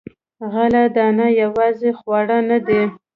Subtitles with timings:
[0.51, 2.81] غله دانه یوازې خواړه نه دي.